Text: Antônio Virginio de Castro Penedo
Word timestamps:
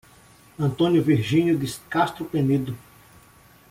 Antônio 0.57 1.03
Virginio 1.03 1.55
de 1.55 1.73
Castro 1.87 2.25
Penedo 2.25 2.75